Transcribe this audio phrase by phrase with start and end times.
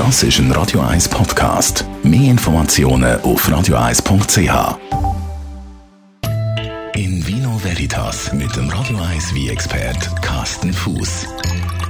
[0.00, 1.84] Das ist ein Radio 1 Podcast.
[2.02, 4.78] Mehr Informationen auf radio1.ch.
[6.94, 11.26] In Vino Veritas mit dem Radio 1 wie expert Carsten Fuß.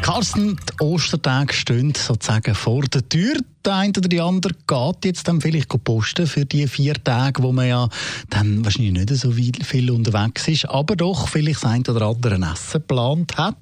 [0.02, 5.29] Carsten, die Ostertage stehen sozusagen vor der Tür der eine oder die andere geht jetzt
[5.29, 7.88] dann vielleicht posten für die vier Tage, wo man ja
[8.29, 12.80] dann wahrscheinlich nicht so viel unterwegs ist, aber doch vielleicht das ein oder andere Essen
[12.80, 13.57] geplant hat.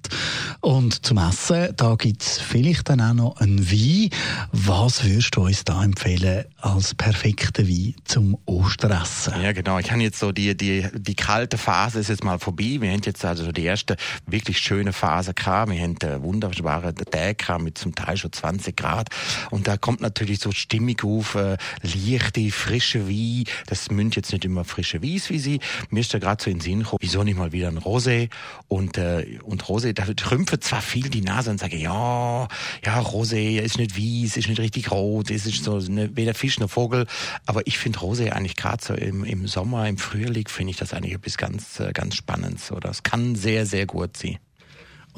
[0.60, 4.10] Und zum Essen, da gibt es vielleicht dann auch noch einen Wein.
[4.52, 9.40] Was würdest du uns da empfehlen als perfekten Wein zum Osteressen?
[9.42, 9.78] Ja, genau.
[9.78, 12.76] Ich habe jetzt so die, die, die kalte Phase ist jetzt mal vorbei.
[12.80, 15.70] Wir haben jetzt also die erste wirklich schöne Phase gehabt.
[15.70, 19.08] Wir haben wunderbare Tage mit zum Teil schon 20 Grad.
[19.50, 23.44] Und da kommt natürlich so stimmig auf, äh, leichte, frische Wein.
[23.68, 25.60] Das münd jetzt nicht immer frische Weiß wie sie.
[25.88, 28.28] Mir ist da gerade so in den Sinn gekommen, wieso nicht mal wieder ein Rosé?
[28.68, 32.48] Und, äh, und Rosé, da trümpft zwar viel die Nase und sage, ja,
[32.84, 36.68] ja, Rosé ist nicht weiß, ist nicht richtig rot, ist so eine, weder Fisch noch
[36.68, 37.06] Vogel.
[37.46, 40.92] Aber ich finde Rosé eigentlich gerade so im, im Sommer, im Frühling, finde ich das
[40.92, 42.66] eigentlich etwas ganz, äh, ganz Spannendes.
[42.66, 44.38] So, das kann sehr, sehr gut sein.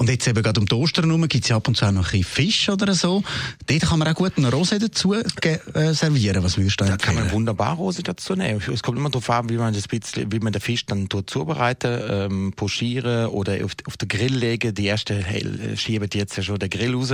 [0.01, 1.91] Und jetzt eben gerade um die Ostern herum gibt es ja ab und zu auch
[1.91, 3.21] noch ein bisschen Fisch oder so.
[3.67, 6.43] Dort kann man auch gut eine Rose dazu äh, servieren.
[6.43, 8.59] Was würdest du Da kann man wunderbar Rose dazu nehmen.
[8.73, 11.29] Es kommt immer darauf an, wie man das bisschen, wie man den Fisch dann dort
[11.29, 14.73] zubereitet, ähm, pochieren oder auf, auf den Grill legen.
[14.73, 15.45] Die erste hey,
[15.77, 17.13] schiebt jetzt ja schon der Grill raus.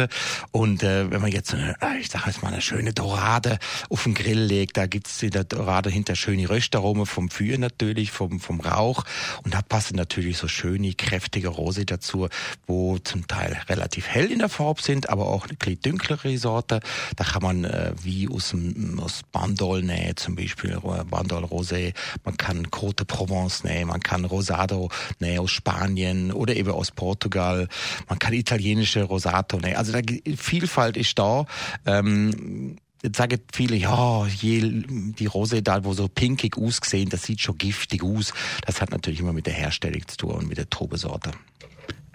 [0.51, 4.03] Und äh, wenn man jetzt, eine, äh, ich sage jetzt mal, eine schöne Dorade auf
[4.03, 8.39] den Grill legt, da gibt's in der Dorade hinter schöne Röstaromen vom Feuer natürlich, vom,
[8.39, 9.03] vom Rauch.
[9.43, 12.29] Und da passen natürlich so schöne, kräftige Rose dazu,
[12.65, 16.79] wo zum Teil relativ hell in der Farbe sind, aber auch ein bisschen dunklere Sorte.
[17.15, 18.55] Da kann man äh, wie aus,
[18.97, 21.93] aus Bandol nehmen, zum Beispiel äh, Bandol Rosé.
[22.23, 27.67] Man kann Côte Provence nehmen, man kann Rosado nehmen aus Spanien oder eben aus Portugal.
[28.07, 29.75] Man kann italienische Rosato nehmen.
[29.75, 29.99] Also da,
[30.35, 31.45] Vielfalt ist da.
[31.85, 37.57] Ähm, Jetzt sagen viele, ja, die Rose da, wo so pinkig ausgesehen, das sieht schon
[37.57, 38.33] giftig aus.
[38.65, 41.31] Das hat natürlich immer mit der Herstellung zu tun und mit der Trubesorte.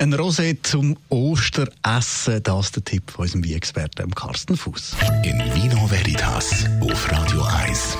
[0.03, 4.97] Ein Rosé zum Osteressen, das ist der Tipp von unserem Wie-Experten Carsten Fuß.
[5.23, 7.99] In Vino Veritas auf Radio 1.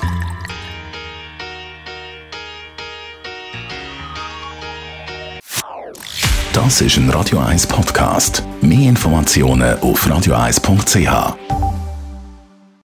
[6.51, 8.43] Das ist ein Radio 1 Podcast.
[8.59, 11.72] Mehr Informationen auf radio1.ch.